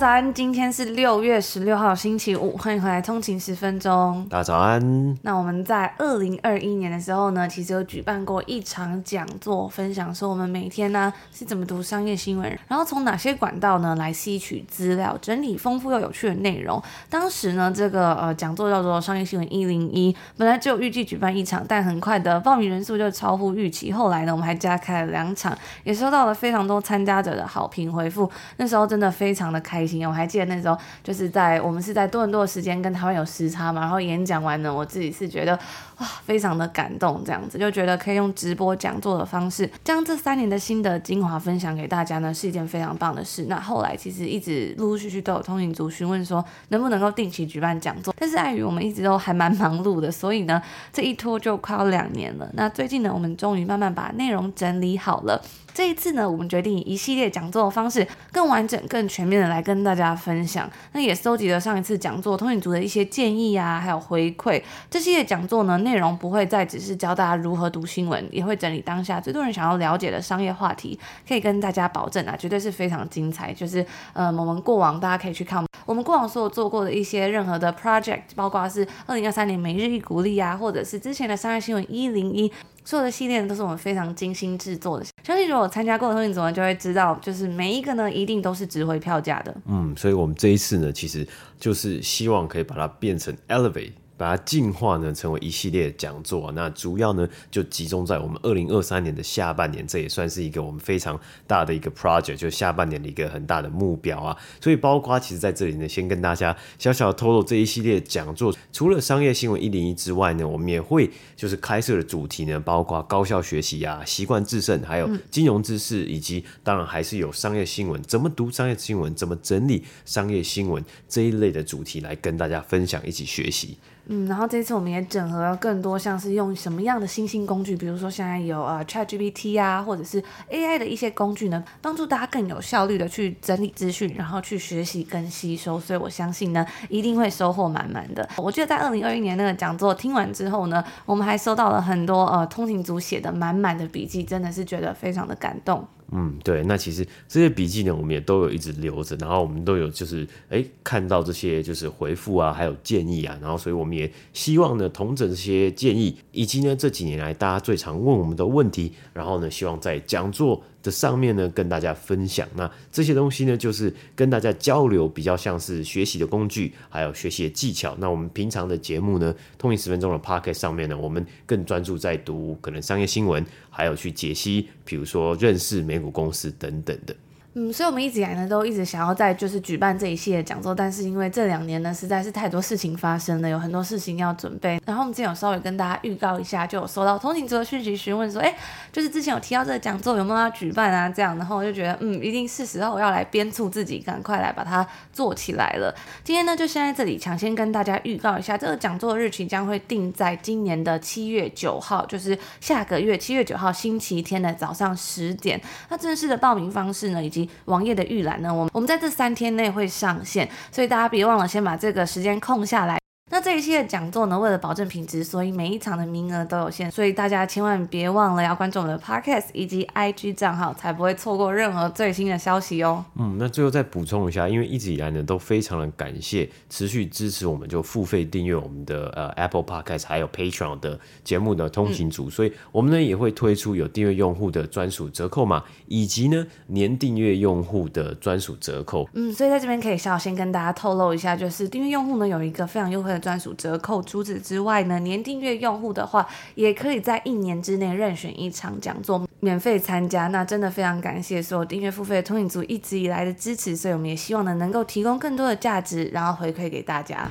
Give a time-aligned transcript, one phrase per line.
[0.00, 4.26] 早安，今天是六月十六号星期五，欢迎回来通勤十分钟。
[4.30, 5.18] 大家早安。
[5.20, 16.82] 那我们在二零二一年的时候呢，其实有举办过一场讲座，分享说我们每天呢是怎么读商业新闻，然后从哪些管道呢来吸取资料，整理丰富又有趣的内容。
[17.10, 23.92] 当时呢，这个呃讲座叫做商业新闻一零一，本来只有预计举办一场，但很快的报名人数就超乎预期。
[23.92, 25.54] 后来呢，我们还加开了两场，
[25.84, 28.30] 也收到了非常多参加者的好评回复。
[28.56, 29.89] 那时候真的非常的开。
[30.06, 35.58] 我还记得那时候，就是在我们是在多伦多的时间跟台湾有时差嘛，然后演讲完呢，我自己是觉得
[35.98, 43.46] 哇，非常的感动，这样子就觉得可以用直播讲座的方式，将这三年的心得精华分享给大家呢，是一件非常棒的事。
[43.48, 52.48] 那后来其实一直陆陆续续都有通勤族询问说，能不能够定期举办讲座，但是碍于我们一直都还蛮忙碌的，所以呢，这一拖就快要两年了。
[52.54, 55.42] 那最近呢，我们终于慢慢把内容整理好了。
[55.72, 60.68] 这一次呢，我们决定以一系列讲座的方式，更完整、更全面的来跟大家分享。
[60.92, 64.62] 那也搜集了上一次讲座通勤族的一些建议啊，还有回馈。
[64.90, 73.52] 这系列讲座呢，内容不会再只是教大家如何读新闻，也会整理当下最多人想要了解的商业话题，可以跟大家保证啊，绝对是非常精彩。
[73.52, 82.50] 就是呃，我们过往大家可以去看我们过往所有做过的一些任何的 project，包括是二零二三年每日一鼓励啊，或者是之前的商业新闻一零一。
[82.90, 89.56] 做的系列都是我们非常精心制作的，相信如果参加过的通勤族呢，就会知道，就是每一个呢一定都是值回票价的。
[89.66, 91.24] 嗯，所以我们这一次呢，其实
[91.56, 93.92] 就是希望可以把它变成 elevate。
[94.20, 96.52] 把它进化呢，成为一系列讲座。
[96.52, 104.36] 那主要呢，就集中在我们二零二三年的下半年，这也算是一个我们非常大的一个 project，就下半年的一个很大的目标啊。
[104.60, 123.78] 所以，包括其实在这里呢，先跟大家小小的透露这一系列讲座，除了商业新闻一零一之外呢，我们也会就是开设的主题呢，包括高效学习啊、习惯制胜，还有金融知识，以及当然还是有商业新闻，怎么读商业新闻，怎么整理商业新闻这一类的主题来跟大家分享，一起学习。
[124.12, 135.78] 嗯，然后这次我们也整合了更多，像是用什么样的新兴工具，比如说现在有呃 ChatGPT 啊，或者是 AI 的一些工具呢，帮助大家更有效率的去整理资讯，然后去学习跟吸收。
[135.78, 138.28] 所以我相信呢，一定会收获满满的。
[138.36, 145.86] 我记得在二零二一年那个讲座听完之后呢，我们还收到了很多呃通勤族写的满满的笔记，真的是觉得非常的感动。
[146.12, 162.48] 嗯，对，那其实这些笔记呢，我们也都有一直留着，然后我们都有就是哎看到这些就是回复啊，还有建议啊，然后所以我们也希望呢，同整这些建议，以及呢这几年来大家最常问我们的问题，然后呢希望在讲座的上面呢，跟大家分享。
[162.54, 167.96] 那这些东西呢，就是跟大家交流，比较像是学习的工具，还有学习的技巧。
[167.98, 177.14] 那我们平常的节目呢，通勤十分钟的 Pocket 上面呢，我们更专注在读可能商业新闻，还有去解析，比如说认识美股公司等等的。
[177.54, 184.80] 嗯，所以我们一直以来呢，都一直想要在就是举办这一系列讲座，但是因为这两年呢，实在是太多事情发生了，有很多事情要准备。
[184.86, 188.56] 然后我们之前有稍微跟大家预告一下，就有收到通勤族的讯息询问说，哎，
[188.92, 191.08] 就是之前有提到这个讲座有没有要举办啊？
[191.08, 195.92] 这样，然后我就觉得，嗯，一定是时候要来鞭促自己，赶快来把它做起来了。
[196.22, 205.60] 今天呢，就先在这里抢先跟大家预告一下，这个讲座的日期将会定在今年的七月九号，就是下个月七月九号星期天的早上十点。
[205.88, 212.98] 那正式的报名方式呢，已经网页的预览呢，我们我们在这三天内会上线，所以大家别忘了先把这个时间空下来。
[213.32, 223.04] 那这一期的讲座呢，为了保证品质，所以每一场的名额都有限，所以大家千万别忘了要关注我们的 Podcast 以及 IG 账号，才不会错过任何最新的消息哦。
[223.14, 239.08] 嗯，那最后再补充一下，因为一直以来呢，都非常的感谢持续支持我们就付费订阅我们的呃 Apple Podcast 还有 Patreon 的节目的通行组，嗯、所以我们呢也会推出有订阅用户的专属折扣码，以及呢年订阅用户的专属折扣。
[239.12, 243.19] 嗯，所以在这边可以稍先跟大家透露一下，就是订阅用户呢有一个非常优惠的。
[243.20, 244.02] 专属折扣。
[244.02, 250.28] 除此之外呢，年订阅用户的话，也可以在一年之内任选一场讲座免费参加。
[250.28, 257.28] 那真的非常感谢所有订阅付费的通影族一直以来的支持，所以我们也希望呢能够提供更多的价值，然后回馈给大家。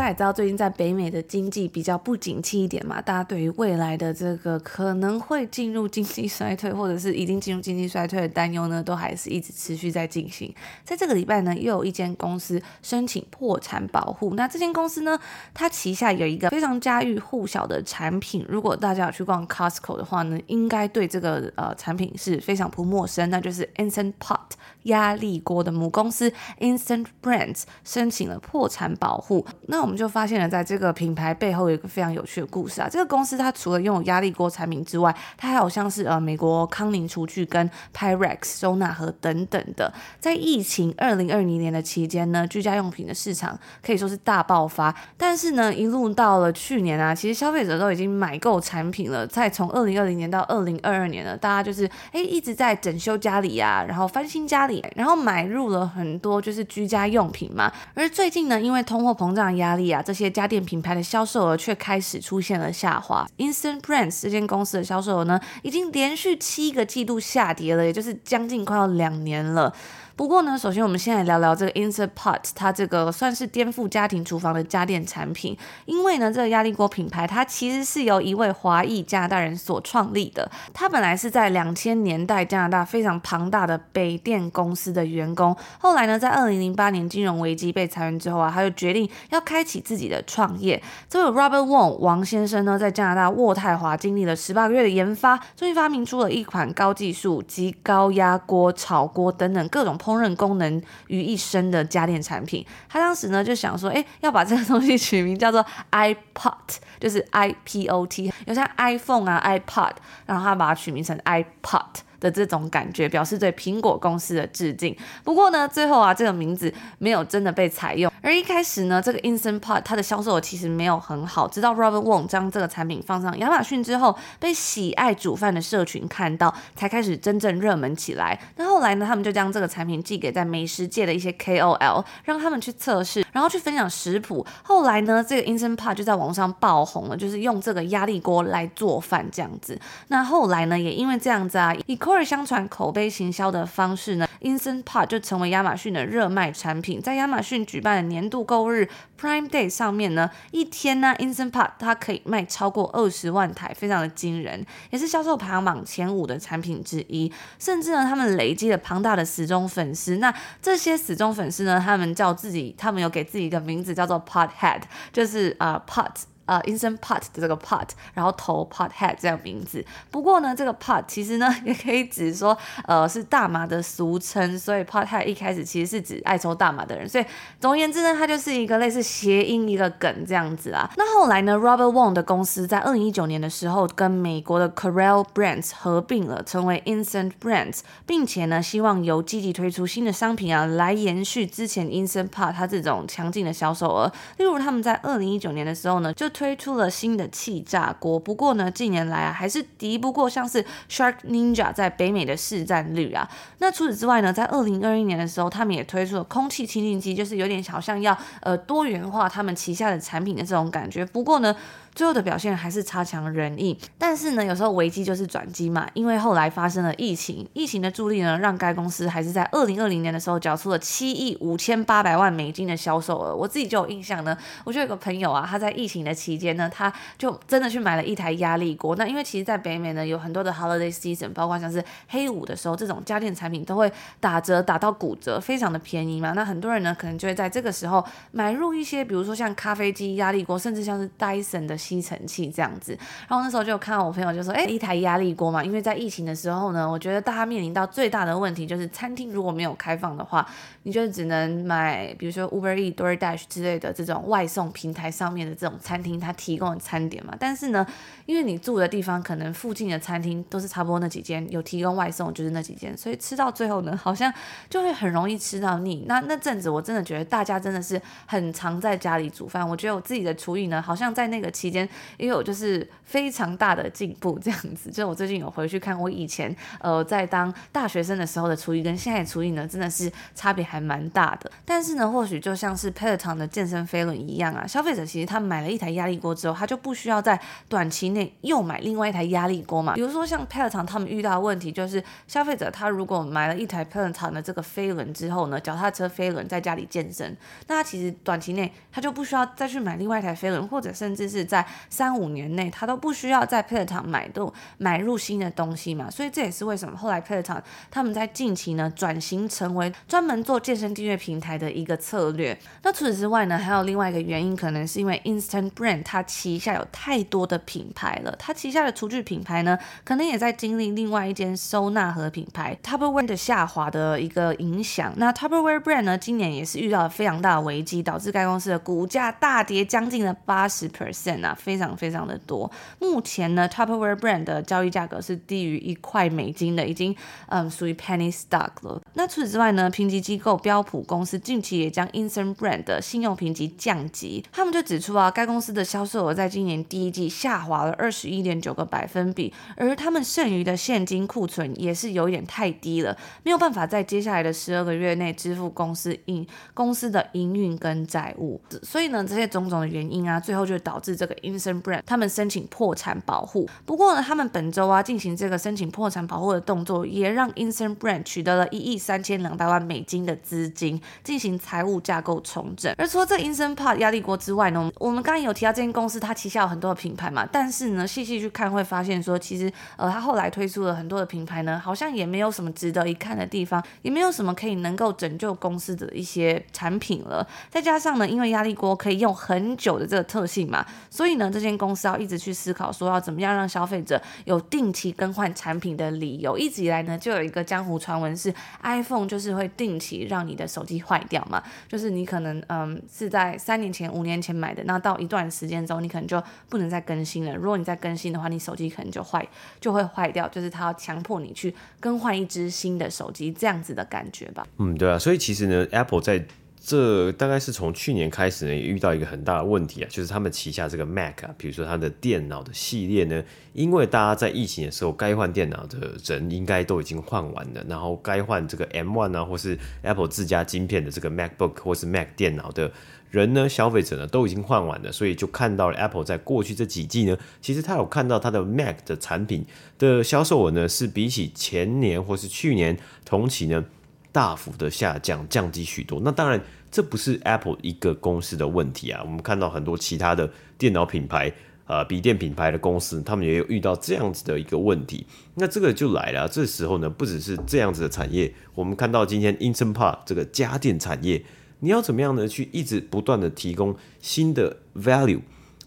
[0.00, 10.54] 大家也知道，最近在北美的经济比较不景气一点嘛，大家对于未来的这个可能会进入经济衰退，或者是已经进入经济衰退的担忧呢，都还是一直持续在进行。
[10.84, 14.32] 在这个礼拜呢，又有一间公司申请破产保护。
[14.36, 15.20] 那这间公司呢，
[15.52, 24.38] 它旗下有一个非常家喻户晓的产品，如果大家有去逛 Costco 的话呢，应该对这个呃产品是非常不陌生，那就是 Instant Pot
[24.84, 29.44] 压力锅的母公司 Instant Brands 申请了破产保护。
[29.68, 32.88] 那我们就发现了，在这个品牌背后有一个非常有趣的故事啊。
[32.90, 39.92] 这个公司它除了拥有压力锅产品之外，它还有像是呃美国康宁厨具跟 Pyrex 收纳盒等等的。
[40.18, 44.94] 在疫情二零二零年的期间呢，居家用品的市场可以说是大爆发。
[45.16, 49.26] 但是呢，一路到了去年啊，其实消费者都已经买够产品了。
[49.26, 57.72] 再从二零二零年到二零二二年呢，大家就是哎一直在整修家里呀、啊，然后翻新家然后买入了很多就是居家用品嘛。
[57.94, 63.26] 而最近呢，因为通货膨胀压力啊，这些家电品牌的销售额却开始出现了下滑。
[63.38, 69.72] Instant Brands 这间公司的销售额呢，已经连续七个季度下跌了，也就是将近快要两年了。
[70.20, 75.56] 不过呢，首先我们先来聊聊这个 Instant Pot，它这个算是颠覆家庭厨房的家电产品。
[75.86, 80.50] 因为呢，这个压力锅品牌它其实是由一位华裔加拿大人所创立的。
[80.74, 90.82] 他本来是在两千年代加拿大非常庞大的北电公司的员工，后来呢，在二零零八年金融危机被裁员之后啊，他就决定要开启自己的创业。
[91.08, 99.96] 这位 Robert Wong 王先生呢，在加拿大渥太华经历了十八个月的研发，终于发明出了一款高技术及高压锅、炒锅等等各种。
[100.09, 109.92] 烹烹饪功能于一身的家电产品，他当时呢就想说，哎，要把这个东西取名叫做 iPod，就是 I P O T，有像 iPhone 啊 iPod，
[110.26, 112.00] 然后他把它取名成 iPod。
[112.20, 114.94] 的这种感觉，表示对苹果公司的致敬。
[115.24, 118.12] 不过呢，最后啊，这个名字没有真的被采用。
[118.22, 121.48] 而一开始呢，这个 Instant Pot 它的销售其实没有很好。
[121.48, 128.38] 直到 Robert Wong 将这个产品放上亚马逊之后，被喜爱煮饭的社群看到，才开始真正热门起来。
[128.56, 134.44] 那后来呢，他们就将这个产品寄给在美食界的一些 KOL，让他们去测试，然后去分享食谱。
[134.62, 139.80] 后来呢，这个 Instant Pot 就在网上爆红了，就是用这个压力锅来做饭这样子。
[140.08, 147.00] 那后来呢，也因为这样子啊，以口耳相传口碑行销的方式呢，Instant Pot 就成为亚马逊的热卖产品。
[147.00, 157.32] 在亚马逊举办的年度购物日 Prime Day 上面呢，一天呢，Instant Pot 它可以卖超过二十万台，非常的惊人，也是销售排行榜前五的产品之一。
[157.60, 160.16] 甚至呢，他们累积了庞大的死忠粉丝。
[160.16, 164.82] 那这些死忠粉丝呢，他们叫自己，他们有给自己一个名字叫做 Pot Head，
[165.12, 166.10] 就是啊、Pot。
[166.50, 169.84] 呃、，Instant Pot 的这个 Pot，然后头 Pot Head 这样名字。
[170.10, 172.58] 不过呢，这个 Pot 其实呢 也可以指说，
[172.88, 174.58] 呃，是大麻的俗称。
[174.58, 177.08] 所以 Pot Head 一开始其实是指爱抽大麻的人。
[177.08, 177.24] 所以
[177.60, 180.90] 总而言之呢，它就是一个类似谐音一个梗这样子啊。
[180.96, 194.10] 那后来呢，Robert Wong 的公司在二零一九年的时候跟美国的 Corel Brands 合并了，成为 Instant Brands，并且呢，希望由积极推出新的商品啊，来延续之前 Instant Pot 它这种强劲的销售额。
[194.38, 203.28] 例如他们在二零一九年的时候呢，就推出了新的气炸锅，不过呢，近年来啊，还是敌不过像是 Shark Ninja 在北美的市占率啊。
[203.58, 211.04] 那除此之外呢，在二零二一年的时候，他们也推出了空气清净机，就是有点好像要呃多元化他们旗下的产品的这种感觉。
[211.04, 211.54] 不过呢，
[212.00, 223.36] 最后的表现还是差强人意，但是呢，有时候危机就是转机嘛，因为后来发生了疫情，疫情的助力呢，让该公司还是在二零二零年的时候缴出了七亿五千八百万美金的销售额。
[223.36, 228.96] 我自己就有印象呢，我就有个朋友啊，他在疫情的期间呢，他就真的去买了一台压力锅。
[228.96, 236.32] 那因为其实，在北美呢，有很多的 holiday season，包括像是黑五的时候，这种家电产品都会打折，打到骨折，非常的便宜嘛。
[236.32, 238.02] 那很多人呢，可能就会在这个时候
[238.32, 241.76] 买入一些，比如说像咖啡机、压力锅，甚至像是 Dyson 的。
[241.90, 250.46] 吸尘器这样子，然后那时候就看到我朋友就说，哎，一台压力锅嘛，因为在疫情的时候呢，我觉得大家面临到最大的问题就是餐厅如果没有开放的话，
[250.84, 257.34] 你就只能买，比如说 Uber E、DoorDash 之类的这种外送平台上面的这种餐厅它提供的餐点嘛。
[257.40, 257.84] 但是呢，
[258.24, 264.32] 因为你住的地方可能附近的餐厅都是差不多那几间，有提供外送就是那几间，所以吃到最后呢，好像
[264.68, 266.04] 就会很容易吃到腻。
[266.06, 274.90] 那那阵子我真的觉得大家真的是很常在家里煮饭，我觉得我自己的厨艺呢，好像在那个期间也有就是非常大的进步，这样子。
[274.90, 281.50] 就我最近有回去看我以前呃在当大学生的时候的厨艺，跟现在的厨艺呢，真的是差别还蛮大的。
[281.64, 289.94] 但是呢，或许就像是 Peloton 的健身飞轮一样啊，消费者其实他买了一台压力锅之后，他就不需要在短期内又买另外一台压力锅嘛。
[289.94, 297.36] 比如说像 Peloton 他们遇到的问题就是，消费者他如果买了一台 Peloton 的这个飞轮之后呢，脚踏车飞轮在家里健身，
[297.66, 306.10] 那他其实短期内他就不需要再去买另外一台飞轮，或者甚至是在三五年内他都不需要在 Peloton 买入买入新的东西嘛。
[306.10, 312.58] 所以这也是为什么后来 Peloton 他们在近期呢转型成为专门做健身订阅平台的一个策略。
[312.82, 325.12] 那除此之外呢，还有另外一个原因，可能是因为 Instant Brand 它旗下有太多的品牌了，它旗下的厨具品牌呢，可能也在经历另外一间收纳盒品牌 Tupperware 的下滑的一个影响。
[325.16, 332.70] 那 Tupperware Brand 呢，今年也是遇到了非常大的危机，导致该公司的股价大跌将近了八十 percent 啊，非常非常的多。
[332.98, 337.14] 目前呢，Tupperware Brand 的交易价格是低于一块美金的，已经
[337.48, 339.00] 嗯属于 penny stock 了。
[339.14, 363.68] 那除此之外呢，评级机构标普公司近期也将 Instant Brand 的信用评级降级，他们就指出啊，该公司的销售额在今年第一季下滑了二十一点九个百分比，而他们剩余的现金库存也是有点太低了，没有办法在接下来的十二个月内支付公司营公司的营运跟债务，所以呢，这些种种的原因啊，最后就导致这个 Instant Brand 他们申请破产保护。
[363.84, 372.94] 不过呢，他们本周啊进行这个申请破产保护的动作，也让 Instant Brand 取得了一亿三千两百万美金的资金，进行财务架构重整。
[372.98, 387.46] 而除了这 Instant Pot 压力锅之外呢，我们刚刚有提到这间公司，它旗下有很多的品牌嘛，但是呢，细细去看会发现说，其实呃，它后来推出了很多的品牌呢，好像也没有什么值得一看的地方，也没有什么可以能够拯救公司的一些产品了。
[387.68, 396.58] 再加上呢，因为压力锅可以用很久的这个特性嘛，所以以呢，这间公司要一直去思考说要怎么样让消费者有定期更换产品的理由。
[396.58, 407.54] 一直以来呢，就有一个江湖传闻是 iPhone 就是会定期让你的手机坏掉嘛，就是你可能嗯是在三年前、五年前买的，那到一段时间之后，你可能就不能再更新了。
[407.54, 409.46] 如果你再更新的话，你手机可能就坏，
[409.80, 414.66] 就会坏掉，就是它要强迫你去更换一支新的手机，这样子的感觉吧。
[414.78, 416.44] 嗯，对啊，所以其实呢，Apple 在
[416.82, 423.44] 这大概是从去年开始呢，也遇到一个很大的问题啊，就是他们旗下这个 Mac 啊，比如说它的电脑的系列呢，
[423.74, 432.90] 因为大家在疫情的时候该换电脑的人应该都已经换完了，然后该换这个 M1 啊，或是 Apple 自家晶片的这个 MacBook 或是 Mac 电脑的
[433.30, 439.66] 人呢，消费者呢都已经换完了，所以就看到了 Apple 在过去这几季呢，其实他有看到它的 Mac 的产品
[439.98, 442.96] 的销售额呢，是比起前年或是去年
[443.26, 443.84] 同期呢。
[444.32, 446.20] 大幅的下降，降低许多。
[446.24, 446.60] 那当然，
[446.90, 449.20] 这不是 Apple 一个公司的问题啊。
[449.24, 451.52] 我们看到很多其他的电脑品牌、
[451.86, 455.26] 呃，笔电品牌的公司，他们也有遇到这样子的一个问题。
[455.54, 461.44] 那这个就来了，这时候呢，不只是这样子的产业，我们看到今天 Instant Pot 这个家电产业，
[461.80, 462.46] 你要怎么样呢？
[462.46, 465.40] 去一直不断的提供新的 value。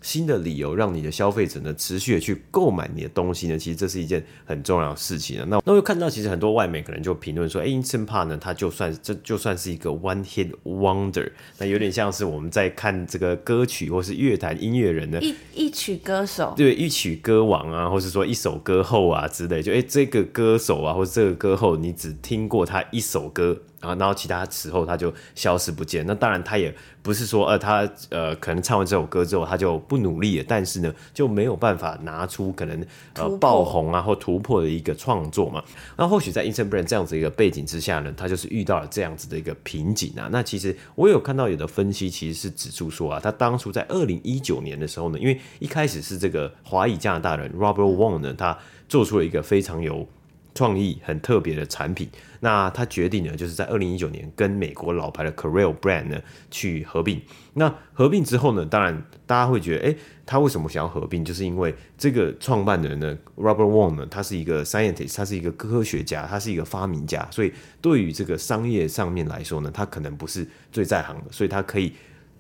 [0.04, 5.46] 新的理由让你的消费者呢持续的去购买你的东西呢，其实这是一件很重要的事情啊。
[5.50, 23.62] 那那我看到其实很多外媒可能就评论说，哎，Instant Pot 呢，它就算这就算是一个 one hit wonder，那有点像是我们在看这个歌曲或是乐坛音乐人呢，一一曲歌手，对，一曲歌王啊，或是说一首歌后啊之类，就哎这个歌手啊或者这个歌后，你只听过他一首歌。
[23.84, 26.06] 啊，然后其他时候他就消失不见。
[26.08, 32.86] 那当然，他也不是说，呃，他呃可能唱完这首歌之后他就不努力了，但是呢就没有办法拿出可能
[33.16, 35.62] 呃爆红啊或突破的一个创作嘛。
[35.98, 40.30] 那或许在 Instant Brand 这样子一个背景之下呢，他就是遇到了这样子的一个瓶颈啊。
[40.32, 50.08] 那其实我有看到有的分析其实是指出说啊，他当初在二零一九年的时候呢，因为一开始是这个华裔加拿大人 Robert Wong 呢，他做出了一个非常有
[50.56, 52.08] 创意很特别的产品，
[52.40, 57.22] 那他决定呢，就是在二零一九年跟美国老牌的 Corel Brand 呢去合并。
[57.54, 61.24] 那合并之后呢，当然大家会觉得，诶，他为什么想要合并？
[61.24, 71.94] 就是因为这个创办人呢，Robert Wong 呢，他是一个 scientist，他是一个科学家，他是一个发明家，所以对于这个商业上面来说呢，他可能不是最在行的，所以他可以。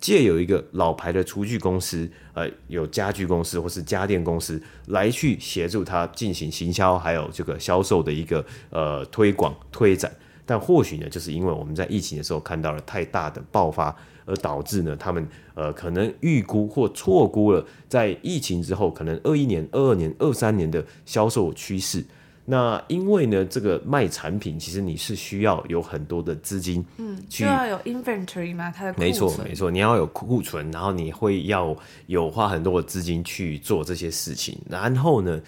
[0.04, 10.12] 借有一个老牌的厨具公司，呃，有家具公司或是家电公司来去协助他进行行销，还有这个销售的一个呃推广推展。
[10.46, 13.96] 但或许呢，就是因为我们在疫情的时候看到了太大的爆发，
[14.26, 22.04] 而导致呢，他们呃可能预估或错估了在疫情之后可能二一年、二二年、二三年的销售趋势。
[22.46, 31.76] 那因为呢，这个卖产品其实你是需要有很多的资金，嗯，需要有 inventory 吗，它的没错没错，你要有库存，然后你会要
[32.08, 35.42] 有花很多的资金去做这些事情，然后呢。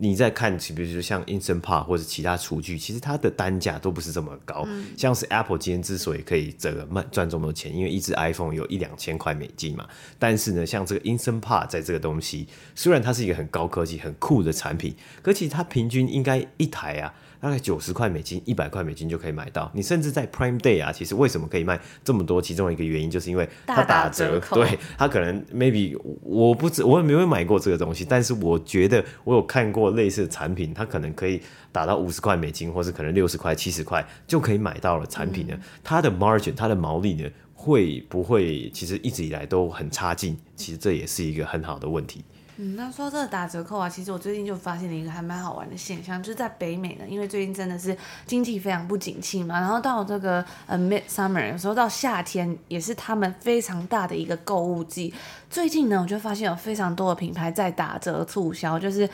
[0.00, 4.62] 你再看，比如说像 Instant Pot 或者其他厨具，其实它的单价都不是这么高。
[4.68, 9.88] 嗯、像是 Apple 今天之所以可以这个卖赚这么多钱，因为一只 iPhone 有一两千块美金嘛。
[10.16, 17.12] 但是呢，像这个 Instant Pot 在这个东西，虽然它是一个很高科技、很酷的产品，可其实它平均应该一台啊。
[17.40, 19.70] 大概九十块美金、一百块美金就可以买到。
[19.74, 22.42] 你甚至在 Prime Day 啊，其实为什么可以卖这么多？
[22.42, 24.38] 其中一个原因就是因为它打折。
[24.40, 31.40] 打对，它可能 maybe 我不知我也没有买过这个东西，但是我觉得我有看过类似的产品，它可能可以
[31.70, 35.54] 打到五十块美金，或是可能六十块、七十块就可以买到了产品呢。
[35.54, 40.36] 嗯、它的 margin、它的毛利呢，会不会其实一直以来都很差劲？
[40.56, 42.24] 其实这也是一个很好的问题。
[42.60, 47.96] 嗯，那说这个打折扣啊，其实我最近就发现了一个还蛮好玩的现象，就是在北美呢，因为最近真的是
[48.26, 55.14] 经济非常不景气嘛，然后到这个呃 Midsummer，有时候到夏天也是他们非常大的一个购物季。
[55.48, 59.08] 最近呢，我就发现有非常多的品牌在打折促销，就是。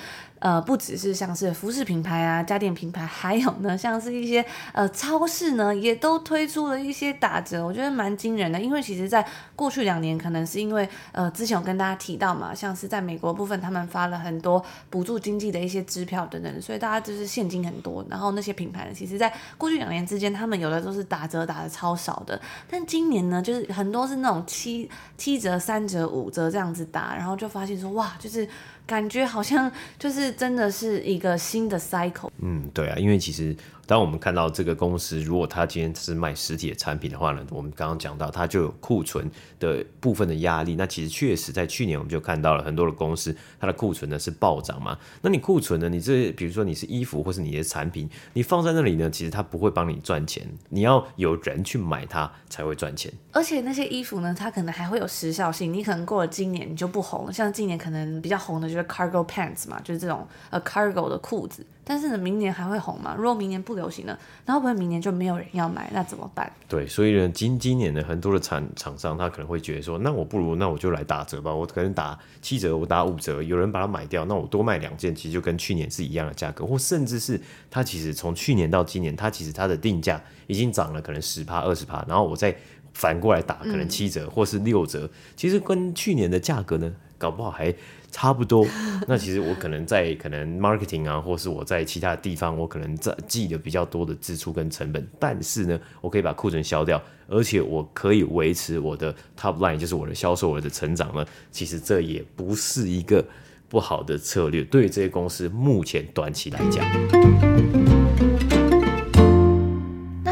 [0.44, 8.60] 呃，不只是像是服饰品牌啊、家电品牌，还有呢，像是一些呃超市呢，也都推出了一些打折，我觉得蛮惊人的。
[8.60, 18.04] 因为其实，在过去两年，可能是因为呃之前有跟大家提到嘛，像是在美国部分，他们发了很多补助经济的一些支票等等，所以大家就是现金很多。
[18.10, 28.46] 然后那些品牌呢，其实在过去两年之间，他们有的都是打折打的超少的，但今年呢，就是很多是那种七七折、三折、五折这样子打，然后就发现说哇，就是。
[28.86, 32.30] 感觉好像就是真的是一个新的 cycle。
[32.40, 33.56] 嗯，对啊，因为其实。
[33.86, 40.74] 当我们看到这个公司，如果它今天是卖实体的产品的话呢，我们刚刚讲到它就有库存的部分的压力。
[40.74, 44.96] 那其实确实在去年我们就看到了很多的公司，它的库存呢是暴涨嘛。
[45.20, 45.90] 那你库存呢？
[45.90, 53.12] 你这比如说你是衣服或是你的产品，你放在那里呢，其实它不会帮你赚钱，你要有人去买它才会赚钱。
[53.32, 57.32] 而且那些衣服呢，它可能还会有时效性，你可能过了今年你就不红了。
[57.34, 61.64] 像今年可能比较红的就是 cargo pants 嘛，就是这种呃 cargo 的裤子。
[61.86, 63.14] 但是呢，明年还会红吗？
[63.16, 65.90] 如果明年不流行了，那会不会明年就没有人要买？
[65.92, 66.50] 那怎么办？
[66.66, 77.38] 对，所以呢，今今年呢，很多的厂厂商他可能会觉得说，那我不如那我就来打折吧，我可能打七折，我打五折，有人把它买掉，那我多卖两件，其实就跟去年是一样的价格，或甚至是
[77.70, 82.56] 它其实从去年到今年，它其实它的定价已经涨了可能十趴二十趴，然后我再
[82.94, 86.90] 反过来打，可能七折或是六折，嗯、其实跟去年的价格呢，
[87.24, 87.74] 搞不好还。
[88.16, 88.64] 差不多，
[89.08, 101.26] 那其实我可能在可能 marketing 啊，或是我在其他地方，我可能在记得比较多的支出跟成本，但是呢，我可以把库存消掉，而且我可以维持我的 top line，就是我的销售额的成长呢。
[101.50, 103.24] 其实这也不是一个
[103.68, 107.83] 不好的策略，对于这些公司目前短期来讲。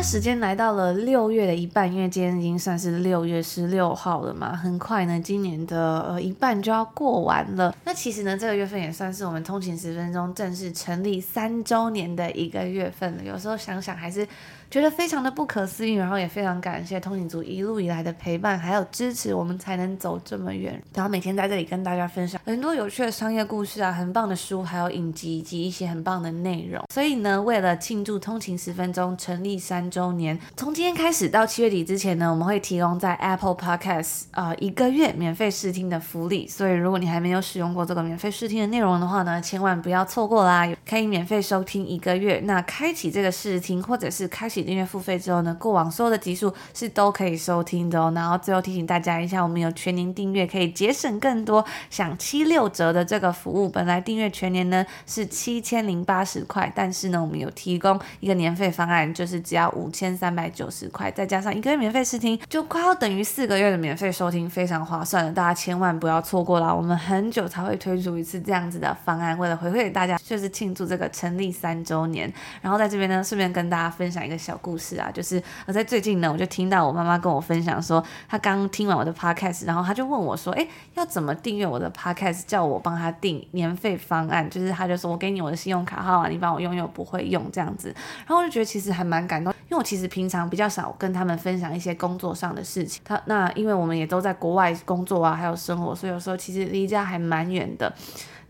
[0.03, 7.75] 时间来到了六月的一半，因为今天已经算是六月十六号了嘛，很快呢，今年的呃一半就要过完了。
[7.85, 13.23] 那其实呢，这个月份也算是我们通勤十分钟正式成立三周年的一个月份了。
[13.23, 14.27] 有时候想想还是。
[14.73, 20.83] 觉得非常的不可思议，然后也非常感谢通勤族一路以来的陪伴还有支持，我们才能走这么远。
[20.95, 26.83] 然后每天在这里跟大家分享很多有趣的商业故事啊，很棒的书，还有影集以及一些很棒的内容。
[26.91, 36.49] 所以呢，为了庆祝通勤十分钟成立三周年，从今天开始到七月底之前呢，我们会提供在 Apple Podcast 啊、一个月免费试听的福利。
[36.49, 40.67] 所以如果你还没有使用过这个免费试听的内容的话呢，千万不要错过啦！
[40.89, 44.62] 可以免费收听一个月，那开启这个试听或者是开启。
[44.63, 48.13] 订阅付费之后呢，过往所有的集数是都可以收听的哦。
[48.15, 53.69] 然后最后提醒大家一下，我们有全年订阅可以节省更多，享七六折的这个服务。
[53.69, 66.75] 本来订阅全年呢是七千零八十块，但是呢我们有提供一个年费方案，就是只要五千三百九十块，再加上一个月免费试听，就快要等于四个月的免费收听，非常划算的，大家千万不要错过了。
[66.75, 72.33] 我们很久才会推出一次这样子的方案，为了回馈给大家，就是庆祝这个成立三周年。
[72.61, 75.01] 然后在这边呢，顺便跟大家分享一个小小故事。
[75.01, 82.43] 啊，就是我在最近呢，我就听到我妈妈跟我分享说，她刚听完我的 podcast，然后她就问我说，哎，要怎么订阅我的 podcast？
[82.47, 87.89] 叫我帮她订年费方案，就是她就说我给你我的信用卡号啊，你帮我用用，不会用这样子。
[88.19, 93.01] 然后我就觉得其实还蛮感动，因为我其实平常比较少跟他们分享一些工作上的事情。
[93.05, 97.91] 他那因为我们也都在国外工作啊，还有生活，所以有时候其实离家还蛮远的。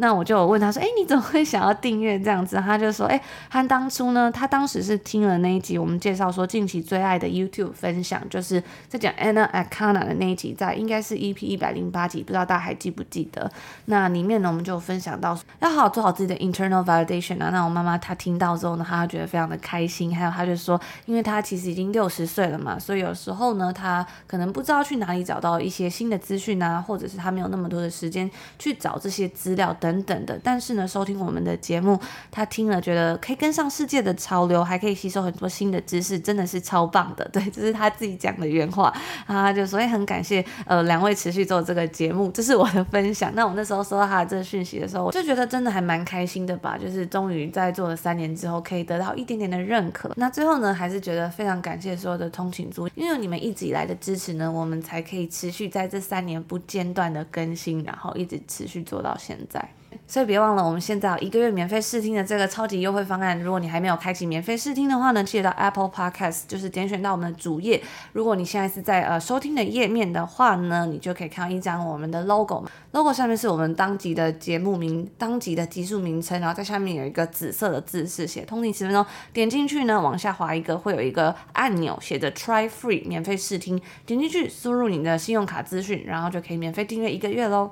[0.03, 13.49] 那我就问他说：“哎，你怎么会想要订阅这样子？”他就说：“哎，他当初呢，他当时是听了那一集我们介绍说近期最爱的 YouTube 分享，就是在讲 Anna Akana 的那一集，在应该是 EP 一百零八集，不知道大家还记不记得？
[13.85, 17.51] 那里面呢，我们就分享到要好好做好自己的 internal validation 啊。
[17.51, 30.39] 那我妈妈她听到之后呢，她觉得非常的开心，还有她就说，因为她其实已经六十岁了嘛，所以有时候呢，她可能不知道去哪里找到一些新的资讯啊，或者是她没有那么多的时间去找这些资料等等等的。
[30.43, 31.99] 但是呢，收听我们的节目，
[32.31, 37.29] 他听了觉得可以跟上世界的潮流，还可以吸收很多新的知识，真的是超棒的。
[37.33, 38.93] 对，这是他自己讲的原话
[39.27, 43.33] 啊，就所以很感谢呃两位持续做这个节目，这是我的分享。
[43.35, 50.11] 那我那时候收到他的这个讯息的时候，我就觉得真的还蛮开心的吧，就是终于在做了三年之后，可以得到一点点的认可。
[50.17, 59.67] 那最后呢，还是觉得非常感谢所有的通勤族，因为你们一直以来的支持呢，我们才可以持续在这三年不间断的更新，然后一直持续做到现在。
[60.07, 63.41] 所以别忘了，我们现在一个月免费试听的这个超级优惠方案。
[63.41, 67.83] 如果你还没有开启免费试听的话呢，记得到 Apple Podcast，就是点选到我们的主页。
[68.13, 87.71] 如果你现在是在呃收听的页面的话呢，你就可以看到一张我们的 logo，logo 上面是我们当集的节目名、当集的集数名称，然后在下面有一个紫色的字是写“通勤十分钟”，点进去呢，往下滑一个会有一个按钮，写着 “Try Free” 免费试听，点进去输入你的信用卡资讯，然后就可以免费订阅一个月喽。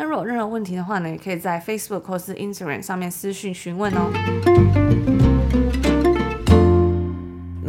[0.00, 5.19] 那如果有任何问题的话呢，也可以在 Facebook 或是 Instagram 上面私讯询问哦。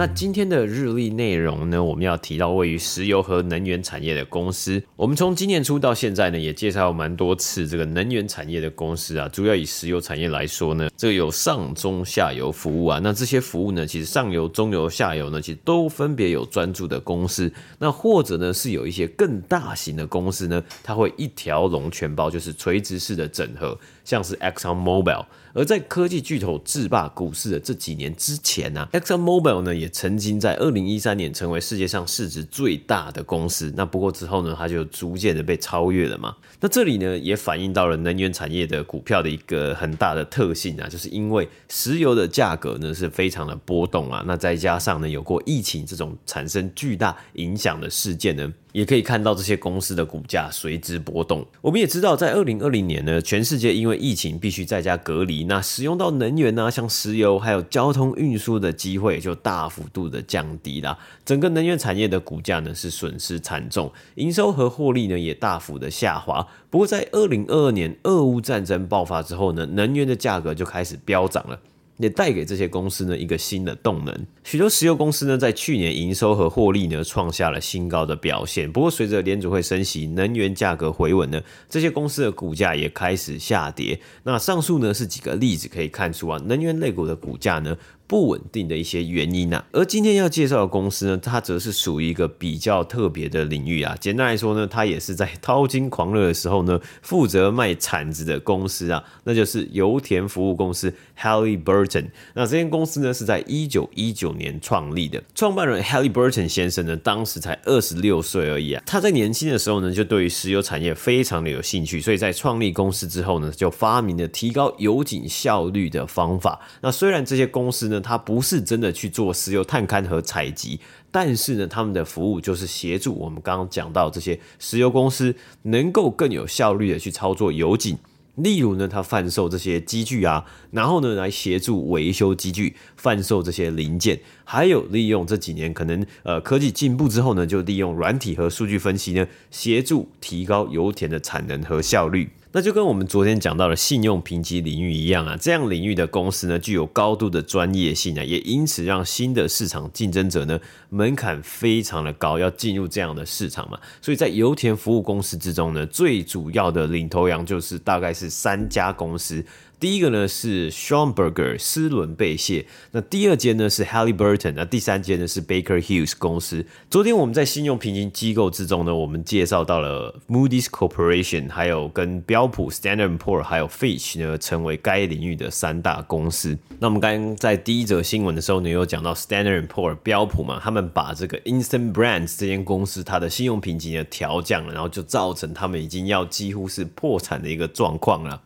[0.02, 4.82] 那今天的日历内容呢，我们要提到位于石油和能源产业的公司。
[4.96, 9.30] 我们从今年初到现在呢，也介绍了蛮多次这个能源产业的公司啊。
[9.30, 13.00] 主要以石油产业来说呢，这个有上中下游服务啊。
[13.04, 17.54] 那这些服务呢，其实上游、中游、下游呢，其实都分别有专注的公司。
[17.78, 23.78] 那或者呢，是有一些更大型的公司呢，它会一条龙全包，就是垂直式的整合。
[24.04, 33.74] 像是 Exxon Mobil，而在科技巨头制霸股市的这几年之前呢、，Exxon Mobil 呢也曾经在二零一三年成为世界上市值最大的公司。
[33.76, 36.36] 那不过之后呢，它就逐渐的被超越了嘛。
[36.60, 48.54] 那这里呢也反映到了能源产业的股票的一个很大的特性啊，就是因为石油的价格呢是非常的波动啊，那再加上呢有过疫情这种产生巨大影响的事件呢。
[48.72, 51.46] 也可以看到这些公司的股价随之波动。
[51.60, 60.98] 我们也知道，在二零二零年呢，全世界因为疫情必须在家隔离，那使用到能源呢，像石油还有交通运输的机会就大幅度的降低啦。
[61.26, 66.46] 整个能源产业的股价呢是损失惨重，营收和获利呢也大幅的下滑。
[66.70, 71.60] 不过在二零二二年俄乌战争爆发之后呢，能源的价格就开始飙涨了。
[72.02, 74.28] 也带给这些公司呢一个新的动能。
[74.44, 78.72] 许多石油公司呢在去年营收和获利呢创下了新高的表现。
[78.72, 84.00] 不过随着联储会升息，能源价格回稳呢，这些公司的股价也开始下跌。
[84.24, 87.78] 那上述呢是几个例子可以看出啊，能源类股的股价呢。
[88.12, 93.96] 不稳定的一些原因啊，而今天要介绍的公司呢，它则是属于一个比较特别的领域啊。
[94.02, 102.08] 简单来说呢，它也是在淘金狂热的时候呢，负责卖铲子的公司啊，那就是油田服务公司 Halliburton。
[102.34, 108.84] 那这间公司呢，是在一九一九年创立的，创办人 Halliburton 先生呢，当时才二十六岁而已啊。
[108.86, 116.60] 他在年轻的时候呢，就对于石油产业非常的有兴趣，所以在创立公司之后呢，就发明了提高油井效率的方法。
[116.82, 120.80] 那虽然这些公司呢，它不是真的去做石油探勘和采集，
[121.12, 127.98] 但是呢，他们的服务就是协助我们刚刚讲到这些石油公司能够更有效率的去操作油井。
[128.36, 142.30] 例如呢，他贩售这些机具啊，然后呢，来协助维修机具，贩售这些零件，还有利用这几年可能呃科技进步之后呢，就利用软体和数据分析呢，协助提高油田的产能和效率。
[142.54, 150.60] 那就跟我们昨天讲到的信用评级领域一样啊，这样领域的公司呢，具有高度的专业性啊，也因此让新的市场竞争者呢，
[150.90, 153.80] 门槛非常的高，要进入这样的市场嘛。
[154.02, 159.44] 所以在油田服务公司之中呢，最主要的领头羊就是大概是三家公司。
[159.82, 166.64] 第一个呢是 Schlumberger 斯伦贝谢，那第二间呢是 Halliburton，那第三间呢是 Baker Hughes 公司。
[166.88, 176.56] 昨天我们在信用评级机构之中呢，我们介绍到了 Moody's Corporation，还有跟标普 Standard Poor 还有 Fitch 呢，成为该领域的三大公司。
[176.78, 188.40] 那我们刚刚在第一则新闻的时候呢，有讲到 Standard Poor 标普嘛，他们把这个 Instant Brands 这间公司它的信用评级呢调降了，然后就造成他们已经要几乎是破产的一个状况了。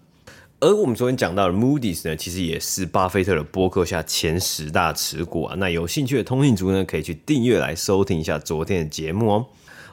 [0.61, 5.55] 而我们昨天讲到的 Moody's 呢，其实也是巴菲特的博客下前十大持股啊。
[5.57, 9.45] 那有兴趣的通信族呢，可以去订阅来收听一下昨天的节目哦。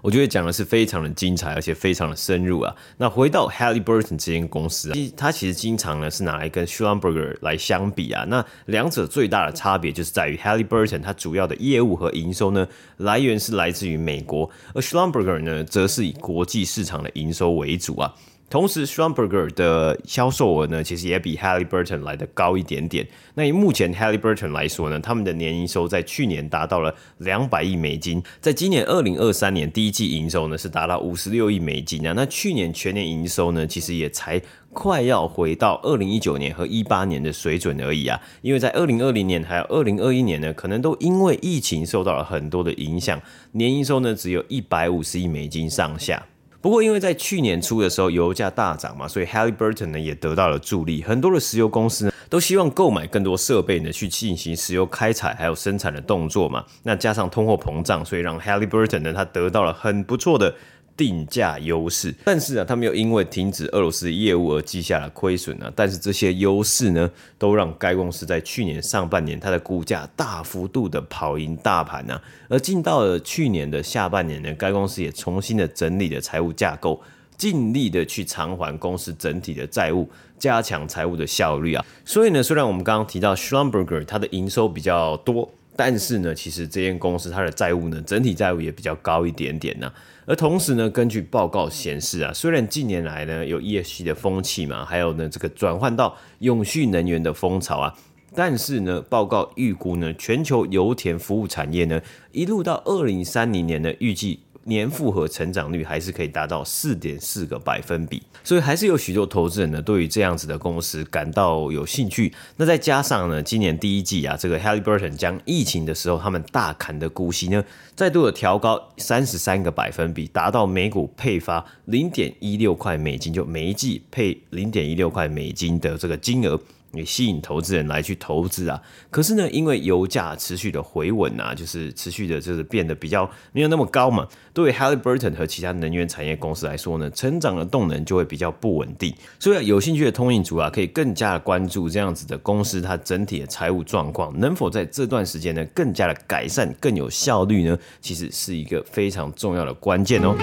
[0.03, 2.75] 我觉得讲的是非常的精彩，而且非常的深入啊。
[2.98, 8.25] 那回到 Halliburton 这间公司啊，它其实经常呢是拿来跟 Schlumberger 来相比啊。
[8.29, 12.66] 那两者最大的差别就是在于 Halliburton 它主要的业务和营收呢
[12.98, 18.14] 来源是来自于美国，而 Schlumberger 呢则是以国际市场的营收为主啊。
[18.52, 23.08] 同时，Schumberger 的销售额呢，其实也比 Halliburton 来得高一点点。
[23.32, 32.12] 那以目前 Halliburton 来说呢，他们的年营收在去年达到了两百亿美金，在今年二零二三年第一季营收呢是达到五十六亿美金啊。
[32.14, 34.38] 那去年全年营收呢，其实也才
[34.70, 38.20] 快要回到二零一九年和一八年的水准而已啊。
[38.42, 43.18] 因为在二零二零年还有二零二一年呢，可能都因为疫情受到了很多的影响，
[43.52, 46.22] 年营收呢只有一百五十亿美金上下。
[46.62, 51.03] 不过，因为在去年初的时候，油价大涨嘛，所以 Halliburton 呢也得到了助力。
[51.03, 56.64] 很多的石油公司呢都希望购买更多设备呢，去进行石油开采还有生产的动作嘛。
[56.85, 60.55] 那加上通货膨胀，所以让 Halliburton 呢它得到了很不错的。
[61.02, 65.68] 定价优势，但是啊，他们又因为停止俄罗斯业务而记下了亏损啊。
[65.74, 72.22] 但是这些优势呢，都让该公司在去年上半年它的股价大幅度的跑赢大盘啊。
[72.48, 77.02] 而进到了去年的下半年呢，该公司也重新的整理了财务架构，
[77.36, 81.84] 尽力的去偿还公司整体的债务，加强财务的效率啊。
[82.04, 89.92] 所以呢，虽然我们刚刚提到 Schlumberger 它的营收比较多，但是呢，其实这间公司它的债务呢，整体债务也比较高一点点呢、
[90.24, 97.94] 而同时呢，根据报告显示啊，虽然近年来呢有 ESG 的风气嘛，还有呢这个转换到永续能源的风潮啊，
[98.35, 104.40] 但是呢，报告预估呢，全球油田服务产业呢，一路到二零三零年呢，预计。
[104.64, 112.33] 年复合成长率还是可以达到四点四个百分比，所以还是有许多投资人呢对于这样子的公司感到有兴趣。
[112.57, 126.61] 那再加上呢，今年第一季啊，这个 Halliburton 将疫情的时候他们大砍的股息呢，再度的调高三十三个百分比，达到每股配发零点一六块美金，就每一季配零点一六块美金的这个金额。
[126.92, 134.26] 也吸引投资人来去投资啊，可是呢，因为油价持续的回稳啊，就是持续的，就是变得比较没有那么高嘛。
[134.52, 139.14] 对于 Halliburton 和其他能源产业公司来说呢，成长的动能就会比较不稳定。
[139.38, 147.78] 所以有兴趣的通勤族啊，可以更加的关注这样子的公司，它整体的财务状况能否在这段时间呢更加的改善，更有效率呢？
[148.00, 150.37] 其实是一个非常重要的关键哦。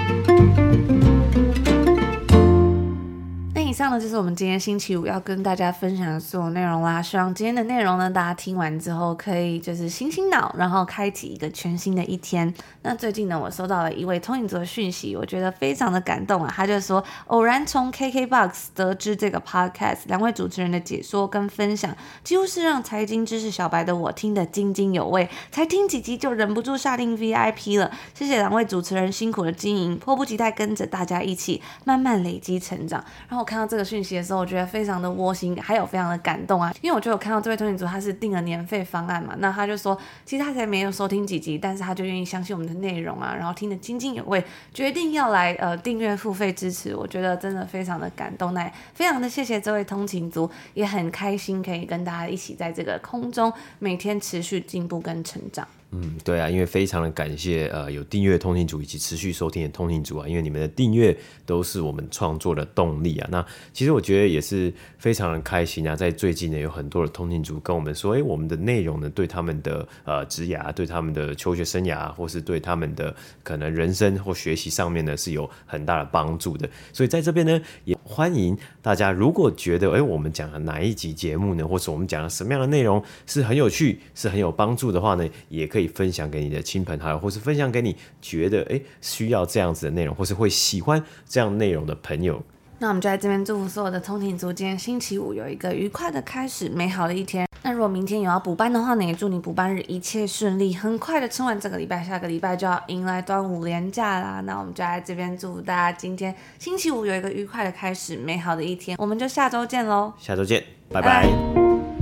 [3.70, 7.00] 以上呢就是我们今天星期五要跟大家分享的所有内容啦。
[7.00, 12.52] 希望今天的内容呢，大家听完之后可以就是醒醒脑，然后开启一个全新的一天。
[12.82, 16.52] 那最近呢，我收到了一位通影族的讯息，我觉得非常的感动啊。
[16.56, 27.92] 他就说，偶然从 KKBOX 得知这个 Podcast，两位主持人的解说跟分享，几乎是让财经知识小白的我听得津津有味，才听几集就忍不住下定 VIP 了。
[28.16, 33.06] 谢谢两位主持人辛苦的经营，迫不及待跟着大家一起慢慢累积成长。
[33.28, 33.70] 然后我看到。
[33.70, 36.74] 这个讯息的时候，我觉得非常的窝心，还有非常的感动啊！
[36.82, 39.96] 因为我就有看到这位通勤族，他是订了年费方案嘛，那他就说，
[40.26, 44.44] 其实他才没有收听几集，但是他就愿意相信我们的内容啊，然后听得津津有味，
[44.74, 55.68] 决定要来呃订阅付费支持，我觉得真的非常的感动，那非常的谢谢这位通勤族，也很开心可以跟大家一起在这个空中每天持续进步跟成长。
[55.92, 63.28] 嗯，对啊，因为非常的感谢呃有订阅通勤族以及持续收听的通勤族啊，因为你们的订阅都是我们创作的动力啊。
[63.32, 76.70] 那其实我觉得也是非常的开心啊，在最近呢有很多的通勤族跟我们说，哎，我们的内容呢对他们的呃职涯、对他们的求学生涯，或是对他们的可能人生或学习上面呢是有很大的帮助的。
[76.94, 85.79] 所以在这边呢也欢迎大家，如果觉得哎我们讲的哪一集节目呢，或是我们讲的什么样的内容是很有趣、是很有帮助的话呢，也可以。
[85.80, 92.44] 可以分享给你的亲朋好友，或是分享给你觉得诶需要这样子的内容，或是会喜欢这样内容的朋友。
[92.80, 97.48] 那我们就在这边祝福所有的通勤族，今天星期五有一个愉快的开始，美好的一天。
[97.64, 104.42] 那如果明天有要补班的话呢，也祝你补班日一切顺利，很快的撑完这个礼拜，下个礼拜就要迎来端午连假啦。
[104.42, 108.98] 那我们就在这边祝福大家今天星期五有一个愉快的开始，美好的一天。
[109.00, 111.24] 我们就下周见喽，下周见，拜拜。
[111.24, 111.99] 拜拜。